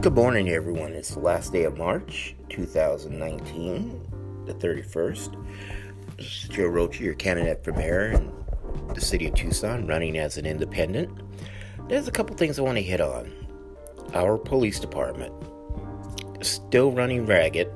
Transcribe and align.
Good 0.00 0.14
morning, 0.14 0.48
everyone. 0.50 0.92
It's 0.92 1.14
the 1.14 1.18
last 1.18 1.52
day 1.52 1.64
of 1.64 1.76
March 1.76 2.36
2019, 2.50 4.44
the 4.46 4.54
31st. 4.54 5.46
This 6.16 6.44
is 6.44 6.48
Joe 6.48 6.68
Rocha, 6.68 7.02
your 7.02 7.14
candidate 7.14 7.64
for 7.64 7.72
mayor 7.72 8.12
in 8.12 8.32
the 8.94 9.00
city 9.00 9.26
of 9.26 9.34
Tucson, 9.34 9.88
running 9.88 10.16
as 10.16 10.38
an 10.38 10.46
independent. 10.46 11.10
There's 11.88 12.06
a 12.06 12.12
couple 12.12 12.36
things 12.36 12.60
I 12.60 12.62
want 12.62 12.78
to 12.78 12.82
hit 12.82 13.00
on. 13.00 13.32
Our 14.14 14.38
police 14.38 14.78
department 14.78 15.34
still 16.42 16.92
running 16.92 17.26
ragged, 17.26 17.68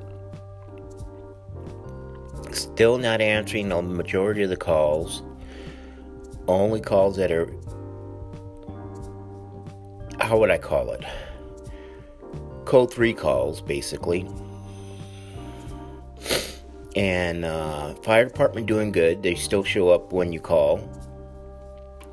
still 2.51 2.97
not 2.99 3.19
answering 3.19 3.67
the 3.67 3.81
majority 3.81 4.43
of 4.43 4.49
the 4.49 4.55
calls, 4.55 5.23
only 6.47 6.79
calls 6.79 7.17
that 7.17 7.33
are, 7.33 7.53
how 10.21 10.37
would 10.37 10.51
I 10.51 10.57
call 10.57 10.91
it? 10.91 11.03
Code 12.73 12.91
3 12.91 13.13
calls, 13.13 13.61
basically. 13.61 14.27
And 16.95 17.45
uh, 17.45 17.93
fire 18.01 18.25
department 18.25 18.65
doing 18.65 18.91
good. 18.91 19.21
They 19.21 19.35
still 19.35 19.63
show 19.63 19.89
up 19.89 20.11
when 20.11 20.33
you 20.33 20.39
call. 20.39 20.77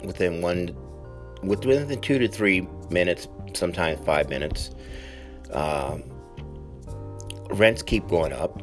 Within 0.05 0.43
one, 0.43 0.77
within 1.43 1.99
two 2.03 2.19
to 2.19 2.29
three 2.29 2.69
minutes, 2.91 3.27
sometimes 3.55 4.05
five 4.05 4.29
minutes. 4.29 4.71
Um, 5.51 6.03
rents 7.53 7.81
keep 7.81 8.07
going 8.09 8.35
up. 8.35 8.61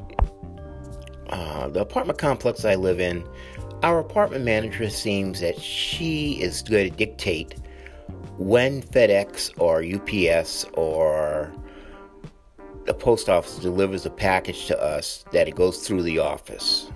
Uh, 1.29 1.67
the 1.69 1.81
apartment 1.81 2.19
complex 2.19 2.63
I 2.63 2.75
live 2.75 2.99
in, 2.99 3.27
our 3.81 3.97
apartment 3.97 4.45
manager 4.45 4.91
seems 4.91 5.39
that 5.39 5.59
she 5.59 6.33
is 6.33 6.61
going 6.61 6.91
to 6.91 6.95
dictate 6.95 7.55
when 8.37 8.83
FedEx 8.83 9.51
or 9.57 9.81
UPS 9.81 10.63
or 10.73 11.51
the 12.87 12.93
post 12.93 13.29
office 13.29 13.57
delivers 13.57 14.05
a 14.05 14.09
package 14.09 14.65
to 14.67 14.81
us 14.81 15.25
that 15.33 15.47
it 15.47 15.55
goes 15.55 15.85
through 15.85 16.01
the 16.03 16.19
office. 16.19 16.89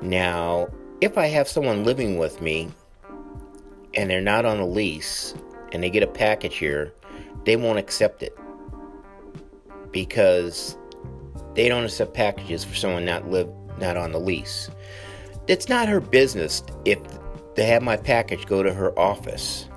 Now, 0.00 0.68
if 1.00 1.18
I 1.18 1.26
have 1.26 1.48
someone 1.48 1.84
living 1.84 2.16
with 2.16 2.40
me 2.40 2.70
and 3.94 4.08
they're 4.08 4.20
not 4.20 4.44
on 4.44 4.60
a 4.60 4.66
lease 4.66 5.34
and 5.72 5.82
they 5.82 5.90
get 5.90 6.04
a 6.04 6.08
package 6.08 6.56
here, 6.56 6.94
they 7.44 7.56
won't 7.56 7.78
accept 7.78 8.22
it 8.22 8.36
because 9.90 10.76
they 11.54 11.68
don't 11.68 11.84
accept 11.84 12.14
packages 12.14 12.62
for 12.62 12.76
someone 12.76 13.04
not 13.04 13.28
live 13.28 13.48
not 13.78 13.96
on 13.96 14.12
the 14.12 14.20
lease. 14.20 14.70
It's 15.48 15.68
not 15.68 15.88
her 15.88 16.00
business 16.00 16.62
if 16.84 16.98
they 17.54 17.64
have 17.66 17.82
my 17.82 17.96
package 17.96 18.46
go 18.46 18.62
to 18.62 18.72
her 18.72 18.96
office. 18.98 19.68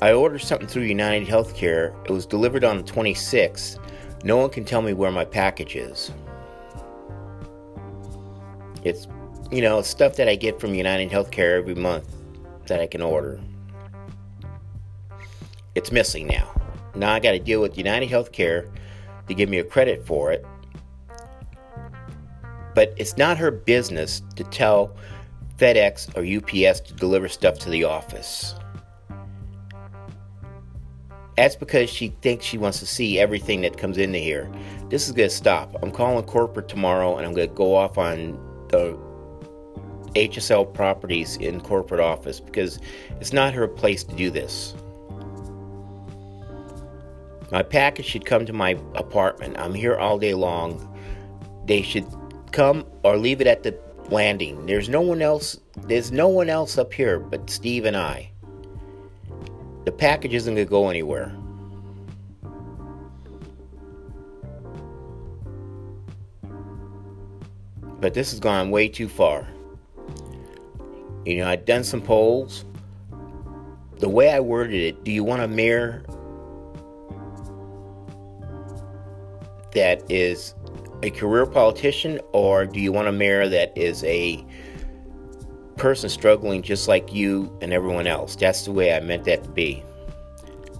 I 0.00 0.12
ordered 0.12 0.38
something 0.38 0.68
through 0.68 0.84
United 0.84 1.26
Healthcare. 1.26 1.92
It 2.04 2.12
was 2.12 2.24
delivered 2.24 2.62
on 2.62 2.76
the 2.76 2.84
26th. 2.84 3.78
No 4.22 4.36
one 4.36 4.50
can 4.50 4.64
tell 4.64 4.80
me 4.80 4.92
where 4.92 5.10
my 5.10 5.24
package 5.24 5.74
is. 5.74 6.12
It's, 8.84 9.08
you 9.50 9.60
know, 9.60 9.82
stuff 9.82 10.14
that 10.16 10.28
I 10.28 10.36
get 10.36 10.60
from 10.60 10.74
United 10.74 11.10
Healthcare 11.10 11.58
every 11.58 11.74
month 11.74 12.06
that 12.66 12.80
I 12.80 12.86
can 12.86 13.02
order. 13.02 13.40
It's 15.74 15.90
missing 15.90 16.28
now. 16.28 16.48
Now 16.94 17.12
I 17.12 17.18
got 17.18 17.32
to 17.32 17.40
deal 17.40 17.60
with 17.60 17.76
United 17.76 18.08
Healthcare 18.08 18.70
to 19.26 19.34
give 19.34 19.48
me 19.48 19.58
a 19.58 19.64
credit 19.64 20.06
for 20.06 20.30
it. 20.30 20.46
But 22.76 22.94
it's 22.96 23.16
not 23.16 23.36
her 23.38 23.50
business 23.50 24.22
to 24.36 24.44
tell 24.44 24.96
FedEx 25.56 26.16
or 26.16 26.22
UPS 26.22 26.80
to 26.80 26.94
deliver 26.94 27.28
stuff 27.28 27.58
to 27.60 27.70
the 27.70 27.82
office. 27.82 28.54
That's 31.38 31.54
because 31.54 31.88
she 31.88 32.08
thinks 32.20 32.44
she 32.44 32.58
wants 32.58 32.80
to 32.80 32.86
see 32.86 33.20
everything 33.20 33.60
that 33.60 33.78
comes 33.78 33.96
into 33.96 34.18
here. 34.18 34.50
This 34.88 35.06
is 35.06 35.12
going 35.12 35.28
to 35.28 35.34
stop. 35.34 35.72
I'm 35.84 35.92
calling 35.92 36.24
corporate 36.24 36.66
tomorrow 36.66 37.16
and 37.16 37.24
I'm 37.24 37.32
going 37.32 37.48
to 37.48 37.54
go 37.54 37.76
off 37.76 37.96
on 37.96 38.32
the 38.70 38.98
HSL 40.16 40.74
properties 40.74 41.36
in 41.36 41.60
corporate 41.60 42.00
office 42.00 42.40
because 42.40 42.80
it's 43.20 43.32
not 43.32 43.54
her 43.54 43.68
place 43.68 44.02
to 44.02 44.16
do 44.16 44.30
this. 44.30 44.74
My 47.52 47.62
package 47.62 48.06
should 48.06 48.26
come 48.26 48.44
to 48.44 48.52
my 48.52 48.70
apartment. 48.96 49.60
I'm 49.60 49.74
here 49.74 49.94
all 49.94 50.18
day 50.18 50.34
long. 50.34 50.92
They 51.66 51.82
should 51.82 52.04
come 52.50 52.84
or 53.04 53.16
leave 53.16 53.40
it 53.40 53.46
at 53.46 53.62
the 53.62 53.78
landing. 54.10 54.66
There's 54.66 54.88
no 54.88 55.02
one 55.02 55.22
else. 55.22 55.56
There's 55.86 56.10
no 56.10 56.26
one 56.26 56.50
else 56.50 56.78
up 56.78 56.92
here 56.92 57.20
but 57.20 57.48
Steve 57.48 57.84
and 57.84 57.96
I. 57.96 58.32
The 59.88 59.92
package 59.92 60.34
isn't 60.34 60.54
going 60.54 60.66
to 60.66 60.70
go 60.70 60.90
anywhere. 60.90 61.34
But 67.98 68.12
this 68.12 68.30
has 68.32 68.38
gone 68.38 68.70
way 68.70 68.88
too 68.90 69.08
far. 69.08 69.48
You 71.24 71.38
know, 71.38 71.48
I've 71.48 71.64
done 71.64 71.84
some 71.84 72.02
polls. 72.02 72.66
The 73.96 74.10
way 74.10 74.30
I 74.30 74.40
worded 74.40 74.78
it, 74.78 75.04
do 75.04 75.10
you 75.10 75.24
want 75.24 75.40
a 75.40 75.48
mayor 75.48 76.04
that 79.72 80.02
is 80.10 80.54
a 81.02 81.08
career 81.12 81.46
politician, 81.46 82.20
or 82.34 82.66
do 82.66 82.78
you 82.78 82.92
want 82.92 83.08
a 83.08 83.12
mayor 83.12 83.48
that 83.48 83.72
is 83.74 84.04
a 84.04 84.44
person 85.78 86.08
struggling 86.08 86.62
just 86.62 86.88
like 86.88 87.12
you 87.12 87.56
and 87.62 87.72
everyone 87.72 88.06
else. 88.06 88.36
That's 88.36 88.64
the 88.64 88.72
way 88.72 88.92
I 88.94 89.00
meant 89.00 89.24
that 89.24 89.44
to 89.44 89.50
be. 89.50 89.82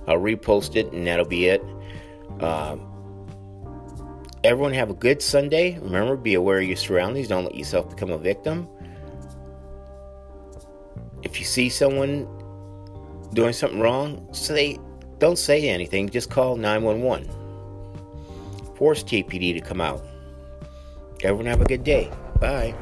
I'll 0.06 0.18
repost 0.18 0.76
it 0.76 0.92
and 0.92 1.06
that'll 1.06 1.26
be 1.26 1.46
it. 1.46 1.62
Um, 2.40 2.84
everyone 4.44 4.72
have 4.74 4.90
a 4.90 4.94
good 4.94 5.22
Sunday. 5.22 5.78
Remember, 5.78 6.16
be 6.16 6.34
aware 6.34 6.58
of 6.58 6.64
your 6.64 6.76
surroundings. 6.76 7.28
Don't 7.28 7.44
let 7.44 7.54
yourself 7.54 7.90
become 7.90 8.10
a 8.10 8.18
victim. 8.18 8.68
If 11.22 11.38
you 11.38 11.44
see 11.44 11.68
someone 11.68 12.26
doing 13.34 13.52
something 13.52 13.80
wrong, 13.80 14.28
say 14.32 14.78
don't 15.18 15.38
say 15.38 15.68
anything. 15.68 16.08
Just 16.08 16.30
call 16.30 16.56
911. 16.56 17.28
Force 18.76 19.02
TPD 19.02 19.54
to 19.54 19.60
come 19.60 19.80
out. 19.80 20.04
Everyone 21.22 21.46
have 21.46 21.60
a 21.60 21.64
good 21.64 21.82
day. 21.82 22.10
Bye. 22.40 22.74